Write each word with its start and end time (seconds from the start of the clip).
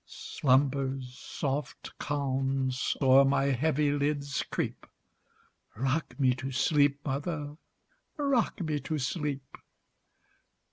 Slumber's 0.07 1.13
soft 1.15 1.95
calms 1.99 2.97
o'er 3.03 3.23
my 3.23 3.43
heavy 3.51 3.91
lids 3.91 4.41
creep;—Rock 4.49 6.19
me 6.19 6.33
to 6.37 6.51
sleep, 6.51 7.05
mother,—rock 7.05 8.61
me 8.61 8.79
to 8.79 8.97
sleep! 8.97 9.43